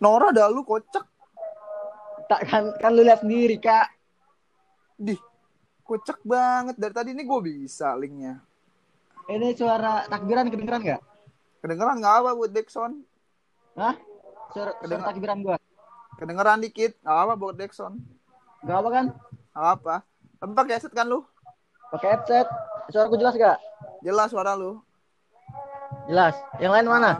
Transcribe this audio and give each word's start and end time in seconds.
Nora 0.00 0.32
dah 0.32 0.48
lu 0.48 0.64
kocak. 0.64 1.04
Tak 2.26 2.40
kan 2.48 2.72
kan 2.80 2.90
lu 2.96 3.04
lihat 3.04 3.20
sendiri 3.20 3.60
kak. 3.60 3.92
Di 4.96 5.14
kocak 5.84 6.24
banget 6.24 6.80
dari 6.80 6.94
tadi 6.96 7.10
ini 7.12 7.22
gue 7.22 7.40
bisa 7.44 7.92
linknya. 7.94 8.40
Ini 9.30 9.54
suara 9.54 10.08
takbiran 10.08 10.50
kedengeran 10.50 10.80
nggak? 10.82 11.02
Kedengeran 11.60 12.00
nggak 12.00 12.14
apa 12.24 12.30
buat 12.34 12.50
Dexon? 12.50 13.04
Hah? 13.76 13.94
Suara, 14.50 14.72
suara 14.82 15.02
takbiran 15.06 15.38
gua. 15.44 15.56
Kedengeran 16.18 16.58
dikit. 16.58 16.98
Nggak 17.04 17.18
apa 17.22 17.32
buat 17.38 17.54
Dexon. 17.54 17.94
Gak 18.66 18.76
apa 18.76 18.88
kan? 18.92 19.06
Nggak 19.54 19.68
apa. 19.78 19.94
Tapi 20.40 20.52
pakai 20.52 20.72
headset 20.76 20.92
kan 20.92 21.06
lu? 21.06 21.22
Pakai 21.94 22.08
headset. 22.16 22.46
Suara 22.90 23.06
gua 23.06 23.18
jelas 23.20 23.34
gak? 23.38 23.58
Jelas 24.02 24.28
suara 24.34 24.52
lu. 24.58 24.82
Jelas. 26.10 26.34
Yang 26.58 26.72
lain 26.74 26.86
mana? 26.90 27.12
Ya, 27.12 27.16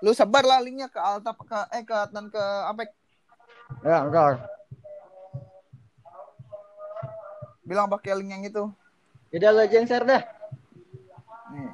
lu 0.00 0.10
sebar 0.16 0.44
lah 0.48 0.60
linknya 0.64 0.88
ke 0.88 0.96
Alta 0.96 1.36
ke 1.36 1.60
eh 1.76 1.84
ke 1.84 1.96
dan 2.12 2.32
ke 2.32 2.42
Apek. 2.72 2.88
Ya, 3.84 4.04
entar. 4.04 4.48
Bilang 7.62 7.88
pakai 7.88 8.16
link 8.18 8.30
yang 8.32 8.44
itu. 8.44 8.64
Jadi 9.32 9.44
lo 9.48 9.60
aja 9.64 9.74
yang 9.76 9.88
share 9.88 10.04
dah. 10.04 10.22
Nih. 11.52 11.72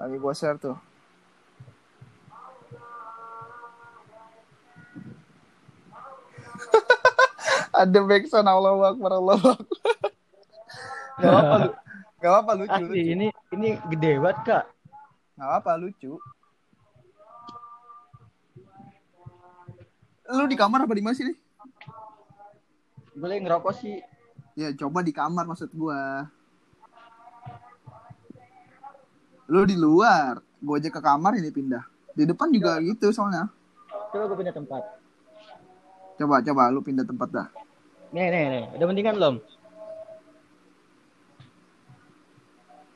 Lagi 0.00 0.16
gua 0.16 0.32
share 0.32 0.56
tuh. 0.56 0.76
Ada 7.80 7.98
backsound 8.04 8.48
Allah 8.48 8.92
Akbar 8.92 9.12
Allah 9.16 9.36
Akbar. 9.36 9.56
Gak 11.20 11.32
apa 11.36 11.54
lu. 11.60 11.70
Gak 12.20 12.32
apa 12.44 12.52
lucu, 12.52 12.72
Asli 12.72 13.00
lucu. 13.00 13.12
ini 13.16 13.26
ini 13.52 13.70
gede 13.92 14.20
banget 14.20 14.38
kak. 14.44 14.64
Gak 15.40 15.64
apa 15.64 15.72
lucu. 15.80 16.20
Lu 20.28 20.44
di 20.44 20.52
kamar 20.52 20.84
apa 20.84 20.92
di 20.92 21.00
mana 21.00 21.16
sih 21.16 21.24
nih? 21.24 21.36
Gue 23.16 23.24
lagi 23.24 23.40
ngerokok 23.48 23.72
sih. 23.72 23.96
Ya 24.52 24.68
coba 24.76 25.00
di 25.00 25.16
kamar 25.16 25.48
maksud 25.48 25.72
gua. 25.72 26.28
Lu 29.48 29.64
di 29.64 29.80
luar, 29.80 30.44
gua 30.60 30.76
aja 30.76 30.92
ke 30.92 31.00
kamar 31.00 31.32
ini 31.40 31.48
pindah. 31.48 31.88
Di 32.12 32.28
depan 32.28 32.52
juga 32.52 32.76
gitu 32.84 33.08
soalnya. 33.08 33.48
Coba 34.12 34.28
gue 34.28 34.38
pindah 34.44 34.54
tempat. 34.54 34.82
Coba 36.20 36.44
coba 36.44 36.62
lu 36.68 36.84
pindah 36.84 37.08
tempat 37.08 37.28
dah. 37.32 37.48
Nih 38.12 38.28
nih 38.28 38.44
nih. 38.52 38.64
Udah 38.76 38.86
mendingan 38.92 39.14
belum? 39.16 39.34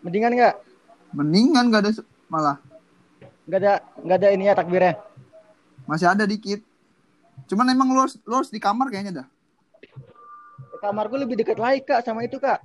Mendingan 0.04 0.32
nggak? 0.36 0.54
Mendingan 1.16 1.72
gak 1.72 1.82
ada 1.88 1.92
malah 2.28 2.58
Nggak 3.44 3.58
ada 3.60 3.72
nggak 4.00 4.16
ada 4.18 4.28
ini 4.32 4.44
ya 4.48 4.54
takbirnya. 4.56 4.94
masih 5.84 6.08
ada 6.08 6.24
dikit. 6.24 6.64
Cuman 7.44 7.68
emang 7.68 7.92
lu 7.92 8.00
harus, 8.00 8.16
lu 8.24 8.40
harus 8.40 8.48
di 8.48 8.56
kamar 8.56 8.88
kayaknya 8.88 9.20
dah. 9.20 9.26
Kamar 10.80 11.12
gue 11.12 11.20
lebih 11.28 11.36
dekat 11.36 11.60
lagi 11.60 11.84
kak 11.84 12.00
sama 12.00 12.24
itu 12.24 12.40
kak. 12.40 12.64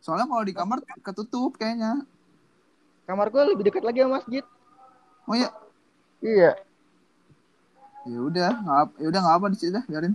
Soalnya 0.00 0.24
kalau 0.24 0.44
di 0.48 0.56
kamar 0.56 0.80
ketutup 1.04 1.60
kayaknya. 1.60 2.08
Kamar 3.04 3.28
gue 3.28 3.42
lebih 3.52 3.68
dekat 3.68 3.84
lagi 3.84 4.00
sama 4.00 4.16
masjid. 4.16 4.44
Oh 5.28 5.34
iya, 5.36 5.50
Iya. 6.24 6.50
ya 8.06 8.18
udah, 8.22 8.50
ya 8.96 9.06
udah 9.10 9.20
nggak 9.20 9.36
apa 9.36 9.46
di 9.52 9.56
situ 9.58 9.74
dah, 9.74 9.84
biarin. 9.84 10.14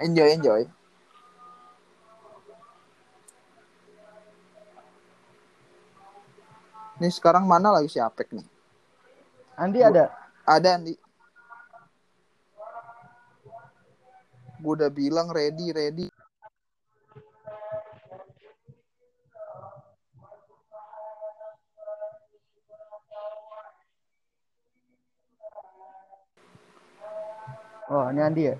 Enjoy, 0.00 0.28
enjoy. 0.32 0.62
Nih 7.02 7.10
sekarang 7.10 7.50
mana 7.50 7.74
lagi 7.74 7.90
si 7.90 7.98
Apek 7.98 8.30
nih? 8.30 8.46
Andi 9.58 9.82
ada. 9.82 10.06
Ada 10.46 10.78
Andi. 10.78 10.94
Gue 14.62 14.72
udah 14.78 14.86
bilang 14.86 15.26
ready, 15.34 15.74
ready. 15.74 16.06
Oh 27.90 28.06
ini 28.14 28.22
Andi 28.22 28.42
ya. 28.46 28.56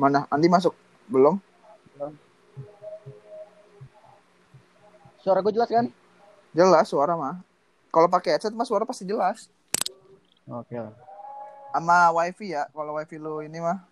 Mana? 0.00 0.24
Andi 0.32 0.48
masuk? 0.48 0.72
Belum? 1.12 1.36
Suara 5.20 5.44
gue 5.44 5.52
jelas 5.52 5.68
kan? 5.68 5.92
Jelas 6.56 6.88
suara 6.88 7.14
mah. 7.14 7.40
Kalau 7.88 8.08
pakai 8.08 8.36
headset 8.36 8.52
mah 8.52 8.68
suara 8.68 8.84
pasti 8.84 9.08
jelas. 9.08 9.48
Oke. 10.48 10.76
Sama 11.72 12.12
wifi 12.16 12.56
ya. 12.56 12.68
Kalau 12.72 12.96
wifi 12.96 13.16
lu 13.20 13.44
ini 13.44 13.60
mah. 13.60 13.84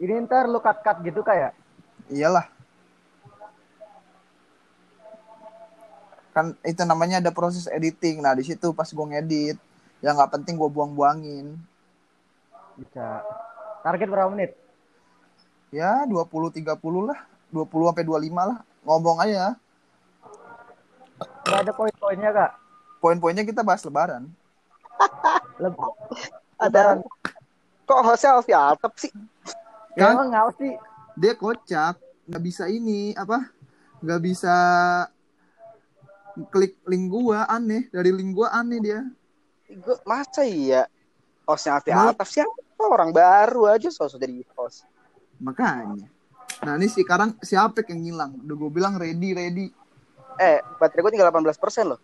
Ini 0.00 0.16
ntar 0.24 0.48
lu 0.48 0.64
cut 0.64 0.80
cut 0.80 1.04
gitu 1.04 1.20
kayak. 1.20 1.52
Iyalah. 2.08 2.48
Kan 6.32 6.56
itu 6.64 6.80
namanya 6.88 7.20
ada 7.20 7.28
proses 7.28 7.68
editing. 7.68 8.24
Nah 8.24 8.32
di 8.32 8.48
situ 8.48 8.72
pas 8.72 8.88
gue 8.88 9.06
ngedit, 9.12 9.60
yang 10.00 10.16
nggak 10.16 10.40
penting 10.40 10.56
gue 10.56 10.70
buang-buangin. 10.72 11.52
Bisa. 12.80 13.20
Target 13.80 14.08
berapa 14.12 14.28
menit? 14.28 14.52
Ya 15.72 16.04
20-30 16.04 16.66
lah. 17.06 17.18
20 17.50 17.88
sampai 17.90 18.04
25 18.04 18.50
lah. 18.50 18.58
Ngomong 18.84 19.18
aja. 19.24 19.56
Gak 21.46 21.60
ada 21.66 21.72
poin-poinnya 21.72 22.30
kak. 22.32 22.52
Poin-poinnya 23.00 23.44
kita 23.44 23.64
bahas 23.64 23.82
lebaran. 23.84 24.28
Leb 25.62 25.74
Ada. 26.60 26.96
Lebaran. 26.96 26.98
Kok 27.88 28.00
hostnya 28.06 28.38
Alfi 28.38 28.52
Altep 28.54 28.92
sih? 29.00 29.12
Kan? 29.98 30.14
Emang 30.14 30.30
nggak 30.30 30.54
sih? 30.60 30.72
Dia 31.18 31.32
kocak. 31.34 31.98
Nggak 32.30 32.42
bisa 32.44 32.64
ini. 32.70 33.16
Apa? 33.18 33.50
Nggak 33.98 34.20
bisa 34.22 34.56
klik 36.54 36.78
link 36.86 37.10
gua 37.10 37.50
aneh. 37.50 37.90
Dari 37.90 38.14
link 38.14 38.30
gua 38.36 38.54
aneh 38.54 38.78
dia. 38.78 39.02
Gue 39.70 39.96
masa 40.02 40.42
iya 40.42 40.86
hostnya 41.46 41.78
Alfi 41.78 41.90
Nah. 41.90 42.14
Altep 42.14 42.28
siapa 42.80 42.96
orang 42.96 43.12
baru 43.12 43.68
aja 43.68 43.92
sosok 43.92 44.16
jadi 44.16 44.40
host. 44.56 44.88
Makanya. 45.36 46.08
Nah 46.64 46.72
ini 46.80 46.88
sekarang 46.88 47.36
si 47.44 47.52
Apek 47.52 47.92
yang 47.92 48.00
ngilang. 48.00 48.32
Udah 48.40 48.56
gue 48.56 48.70
bilang 48.72 48.96
ready, 48.96 49.36
ready. 49.36 49.68
Eh, 50.40 50.64
baterai 50.80 51.04
gue 51.04 51.12
tinggal 51.12 51.28
18% 51.28 51.52
loh. 51.84 52.00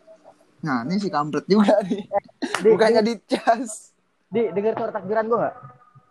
Nah 0.60 0.84
ini 0.84 1.00
si 1.00 1.08
kampret 1.08 1.48
juga 1.48 1.80
nih. 1.80 2.04
Di, 2.60 2.68
Bukannya 2.68 3.00
di, 3.00 3.16
di 3.16 3.24
cas. 3.24 3.92
di, 4.28 4.52
denger 4.52 4.76
suara 4.76 4.92
takbiran 4.92 5.24
gue 5.24 5.38
nggak? 5.40 5.56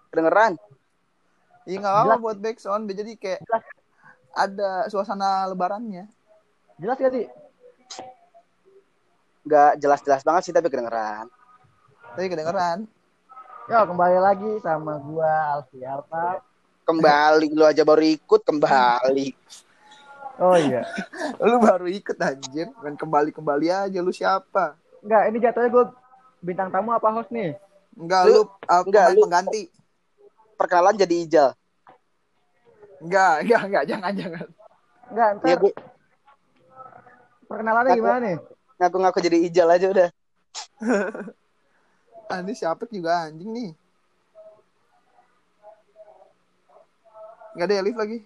Kedengeran? 0.10 0.52
Iya 1.66 1.78
nggak 1.82 1.96
apa 2.06 2.16
buat 2.18 2.38
backsound. 2.42 2.90
Dia 2.90 3.06
Jadi 3.06 3.12
kayak 3.22 3.40
Jelas. 3.46 3.64
ada 4.34 4.70
suasana 4.90 5.46
lebarannya. 5.50 6.10
Jelas 6.82 6.98
gak 6.98 7.14
sih? 7.14 7.26
Gak 9.46 9.78
jelas-jelas 9.78 10.26
banget 10.26 10.42
sih 10.50 10.54
tapi 10.54 10.74
kedengeran. 10.74 11.30
Tapi 12.18 12.28
kedengeran. 12.34 12.90
Yo 13.66 13.80
kembali 13.82 14.18
lagi 14.22 14.52
sama 14.62 15.02
gua 15.02 15.58
Alfi 15.58 15.82
Alfa. 15.82 16.38
Kembali 16.86 17.50
lu 17.50 17.66
aja 17.66 17.82
baru 17.82 18.06
ikut 18.06 18.46
kembali. 18.46 19.34
Oh 20.38 20.54
iya. 20.54 20.86
Lu 21.42 21.58
baru 21.58 21.88
ikut 21.90 22.14
anjir. 22.20 22.70
Main 22.84 22.94
kembali-kembali 23.00 23.68
aja. 23.72 24.00
Lu 24.04 24.12
siapa? 24.12 24.76
Enggak, 25.02 25.32
ini 25.32 25.38
jatuhnya 25.40 25.70
gue 25.72 25.86
bintang 26.44 26.70
tamu 26.70 26.92
apa 26.92 27.08
host 27.10 27.32
nih? 27.32 27.56
Enggak, 27.96 28.22
Lu- 28.28 28.34
lu, 28.36 28.42
uh, 28.44 28.82
enggak, 28.84 29.06
lu- 29.16 29.24
pengganti. 29.26 29.72
Perkenalan 30.60 31.00
jadi 31.00 31.16
Ijal. 31.24 31.50
Enggak, 33.00 33.34
enggak, 33.48 33.62
enggak. 33.66 33.84
Jangan, 33.88 34.12
jangan. 34.14 34.46
Enggak, 35.10 35.28
ntar 35.40 35.48
Ya 35.48 35.56
gue 35.56 35.72
perkenalannya 37.46 37.92
Aku- 37.96 38.00
gimana 38.04 38.18
nih? 38.20 38.38
ngaku-ngaku 38.76 39.20
jadi 39.24 39.38
Ijal 39.48 39.68
aja 39.72 39.88
udah. 39.90 40.10
Ah, 42.26 42.42
ini 42.42 42.58
siapa 42.58 42.90
juga 42.90 43.30
anjing 43.30 43.52
nih. 43.54 43.72
Enggak 47.56 47.68
ada 47.72 47.86
lift 47.86 48.00
lagi. 48.02 48.20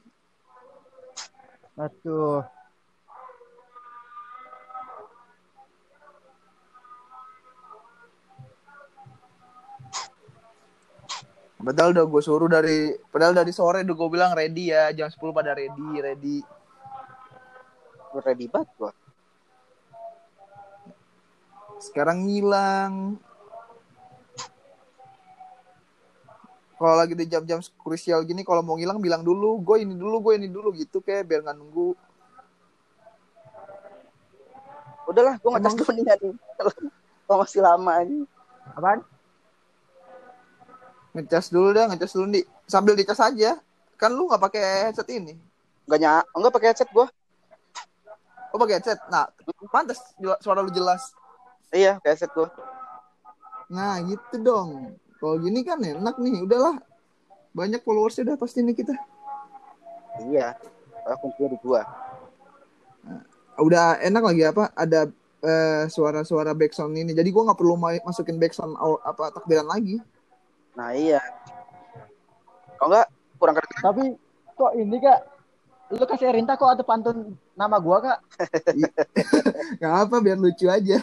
Aduh. 1.78 2.42
Padahal 11.60 11.94
udah 11.94 12.06
gue 12.10 12.22
suruh 12.24 12.50
dari 12.50 12.98
padahal 13.14 13.36
dari 13.38 13.54
sore 13.54 13.86
udah 13.86 13.94
gue 13.94 14.10
bilang 14.10 14.34
ready 14.34 14.74
ya, 14.74 14.90
jam 14.90 15.06
10 15.06 15.30
pada 15.30 15.54
ready, 15.54 16.02
ready. 16.02 16.40
Gue 18.10 18.22
ready 18.26 18.50
banget 18.50 18.70
gua. 18.80 18.92
Sekarang 21.78 22.26
ngilang. 22.26 23.22
Kalau 26.80 26.96
lagi 26.96 27.12
di 27.12 27.28
jam-jam 27.28 27.60
krusial 27.76 28.24
gini 28.24 28.42
kalau 28.42 28.64
mau 28.64 28.80
ngilang 28.80 29.04
bilang 29.04 29.20
dulu 29.20 29.60
gue 29.60 29.84
ini 29.84 29.94
dulu 29.94 30.24
gue 30.24 30.34
ini 30.40 30.48
dulu 30.48 30.72
gitu 30.74 31.04
kayak 31.04 31.28
biar 31.28 31.44
nggak 31.44 31.58
nunggu 31.60 31.92
Udahlah, 35.10 35.42
gue 35.42 35.50
ngecas 35.50 35.74
dulu 35.74 35.90
nih. 35.90 36.06
Kalau 37.26 37.38
masih 37.42 37.66
lama 37.66 37.92
aja. 37.98 38.14
Apaan? 38.78 39.02
ngecas 41.10 41.50
dulu 41.50 41.74
dah 41.74 41.90
ngecas 41.90 42.14
dulu 42.14 42.30
nih 42.30 42.46
sambil 42.70 42.94
dicas 42.94 43.18
aja 43.18 43.58
kan 43.98 44.14
lu 44.14 44.30
nggak 44.30 44.40
pakai 44.40 44.62
headset 44.94 45.10
ini 45.10 45.34
Enggak 45.90 46.00
nya, 46.00 46.12
enggak 46.38 46.54
pakai 46.54 46.68
headset 46.70 46.90
gue. 46.94 47.08
oh 48.54 48.58
pakai 48.62 48.78
headset 48.78 49.02
nah 49.10 49.26
pantas 49.74 49.98
suara 50.38 50.62
lu 50.62 50.70
jelas 50.70 51.02
Iya, 51.74 51.98
pakai 51.98 52.14
headset 52.14 52.30
gue. 52.30 52.46
nah 53.74 53.98
gitu 54.06 54.36
dong 54.38 54.94
kalau 55.20 55.36
gini 55.38 55.62
kan 55.62 55.78
enak 55.78 56.16
nih 56.18 56.42
udahlah 56.42 56.80
banyak 57.52 57.80
followersnya 57.80 58.24
udah 58.26 58.38
pasti 58.38 58.62
nih 58.62 58.74
kita 58.74 58.96
Iya. 60.22 60.52
Aku 61.08 61.32
kumpulnya 61.32 61.54
di 61.54 61.58
gua. 61.60 61.82
udah 63.56 64.00
enak 64.00 64.24
lagi 64.24 64.44
apa 64.46 64.72
ada 64.74 65.08
eh, 65.40 65.84
suara-suara 65.88 66.52
backsound 66.52 66.92
ini 66.94 67.12
jadi 67.12 67.28
gua 67.28 67.48
nggak 67.48 67.60
perlu 67.60 67.76
ma- 67.76 68.04
masukin 68.04 68.36
backsound 68.36 68.76
apa 69.02 69.32
takbiran 69.32 69.66
lagi 69.66 70.00
Nah 70.72 70.92
iya. 70.92 71.20
Kalau 72.76 72.88
enggak 72.90 73.08
kurang 73.36 73.56
keren. 73.56 73.70
Tapi 73.82 74.04
kok 74.54 74.72
ini 74.76 74.98
kak? 74.98 75.20
Lu 75.90 76.06
kasih 76.06 76.30
Erinta 76.30 76.54
kok 76.54 76.70
ada 76.70 76.84
pantun 76.84 77.18
nama 77.54 77.76
gua 77.80 78.00
kak? 78.00 78.20
nggak 79.80 79.96
apa 80.04 80.16
biar 80.20 80.36
lucu 80.36 80.68
aja 80.68 81.00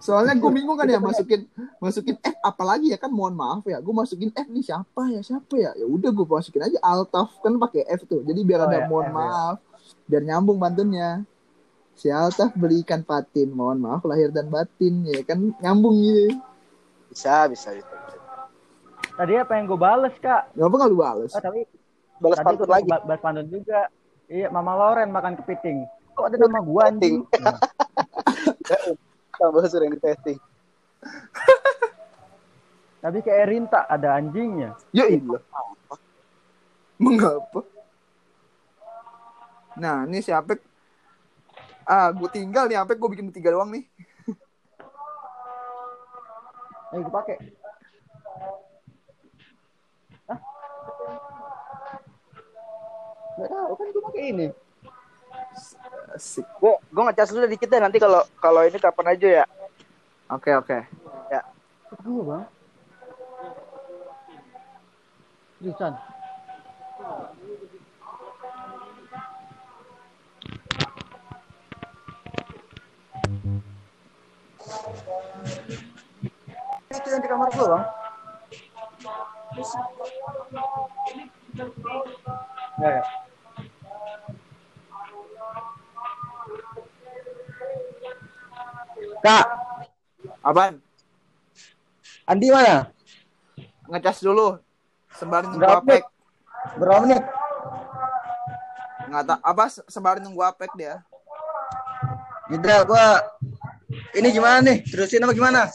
soalnya 0.00 0.32
gue 0.32 0.48
bingung 0.50 0.74
kan 0.74 0.88
ya 0.88 0.96
masukin 0.96 1.44
masukin 1.76 2.16
F 2.18 2.36
apalagi 2.40 2.88
ya 2.88 2.96
kan 2.96 3.12
mohon 3.12 3.32
maaf 3.32 3.60
ya 3.62 3.76
gue 3.78 3.92
masukin 3.92 4.32
F 4.32 4.48
nih 4.48 4.64
siapa 4.64 5.02
ya 5.06 5.20
siapa 5.20 5.54
ya 5.54 5.76
ya 5.76 5.84
udah 5.84 6.08
gue 6.08 6.24
masukin 6.26 6.64
aja 6.64 6.78
Altaf 6.80 7.36
kan 7.38 7.52
pakai 7.54 7.84
F 7.86 8.04
tuh 8.04 8.24
jadi 8.24 8.40
biar 8.40 8.60
Oh, 8.60 8.66
ada 8.66 8.78
ya, 8.80 8.88
mohon 8.88 9.06
ya. 9.06 9.12
maaf 9.12 9.56
biar 10.04 10.22
nyambung 10.24 10.56
pantunnya 10.56 11.20
si 11.92 12.08
Altaf 12.08 12.56
beli 12.56 12.80
ikan 12.80 13.04
patin 13.04 13.52
mohon 13.52 13.76
maaf 13.76 14.00
lahir 14.02 14.32
dan 14.32 14.48
batin 14.48 15.04
ya 15.04 15.20
kan 15.20 15.52
nyambung 15.60 15.92
gitu 15.94 16.40
Bisa, 17.08 17.44
bisa, 17.46 17.74
bisa. 17.74 17.84
bisa. 17.84 18.18
Tadi 19.12 19.36
apa 19.36 19.52
yang 19.52 19.68
gue 19.68 19.76
bales 19.76 20.16
kak? 20.16 20.54
Gak 20.54 20.64
apa 20.64 20.74
nggak 20.74 20.90
lu 20.90 20.98
bales 20.98 21.32
Oh, 21.32 21.42
tapi 21.42 21.60
Balas 22.16 22.36
pantun 22.38 22.68
lagi. 22.68 22.84
ba- 22.84 23.00
balas 23.00 23.20
pantun 23.20 23.48
juga. 23.48 23.88
Iya, 24.28 24.48
Mama 24.48 24.76
Loren 24.76 25.08
makan 25.08 25.40
kepiting. 25.40 25.88
Kok 26.12 26.28
ada 26.28 26.36
nama 26.36 26.60
gua 26.60 26.88
anjing? 26.88 27.24
Tambah 29.40 29.64
sering 29.72 29.96
di 29.96 30.00
testing. 30.00 30.38
Tapi 33.00 33.24
kayak 33.24 33.48
Erinta 33.48 33.88
ada 33.88 34.20
anjingnya. 34.20 34.76
ya 34.92 35.08
ilah 35.08 35.40
mengapa 37.00 37.64
nah 39.80 40.04
ini 40.04 40.20
si 40.20 40.28
Apek 40.28 40.60
ah 41.88 42.12
gue 42.12 42.28
tinggal 42.28 42.68
nih 42.68 42.76
Apek 42.76 43.00
gue 43.00 43.08
bikin 43.16 43.32
tiga 43.32 43.56
doang 43.56 43.72
nih 43.72 43.88
Ayo 46.90 47.06
gue 47.06 47.14
pakai. 47.14 47.38
Hah? 50.26 50.40
Gak 53.38 53.46
tahu 53.46 53.72
kan 53.78 53.86
gue 53.94 54.02
pakai 54.10 54.22
ini. 54.34 54.46
Asik. 56.10 56.46
Gue 56.58 56.74
gue 56.90 57.02
ngecas 57.06 57.30
dulu 57.30 57.46
dikit 57.46 57.68
deh 57.70 57.78
nanti 57.78 58.02
kalau 58.02 58.22
kalau 58.42 58.66
ini 58.66 58.78
kapan 58.82 59.14
aja 59.14 59.28
ya. 59.42 59.44
oke 60.30 60.50
oke 60.62 60.78
Gue 61.90 62.22
bang. 62.22 62.46
Seriusan. 65.58 65.92
Itu 76.90 77.08
yang 77.10 77.22
di 77.22 77.28
kamar 77.28 77.48
gue 77.50 77.66
bang. 77.66 77.84
Ya, 82.80 82.90
ya. 83.02 83.19
Kak, 89.20 89.46
apaan 90.40 90.80
Andi 92.24 92.48
mana? 92.48 92.88
ngecas 93.90 94.22
dulu 94.22 94.54
sebarin 95.12 95.50
nunggu 95.50 95.66
Berapa 95.66 95.82
apek 95.82 96.02
Berapa 96.78 96.98
menit? 97.02 97.24
nggak 99.10 99.24
tak 99.26 99.38
apa 99.42 99.64
se- 99.66 99.86
sebarin 99.90 100.22
nunggu 100.22 100.40
apek 100.40 100.70
dia 100.72 101.02
Gila, 102.46 102.82
gua 102.82 103.18
ini 104.14 104.28
gimana 104.30 104.58
nih? 104.62 104.82
Terusin 104.84 105.22
apa 105.22 105.34
gimana? 105.34 105.66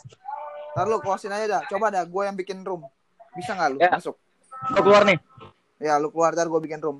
ntar 0.75 0.87
lu 0.87 0.99
closein 0.99 1.31
aja 1.31 1.47
dah 1.47 1.61
coba 1.65 1.87
dah 1.87 2.03
gue 2.03 2.21
yang 2.21 2.35
bikin 2.35 2.59
room 2.59 2.83
bisa 3.31 3.55
nggak 3.55 3.69
lu 3.71 3.77
Ya. 3.79 3.91
masuk 3.95 4.15
Gua 4.71 4.81
keluar 4.81 5.03
nih. 5.03 5.15
ya 5.77 5.95
lu 5.95 6.11
keluar 6.11 6.31
ntar 6.31 6.47
gue 6.47 6.61
bikin 6.61 6.79
room 6.79 6.99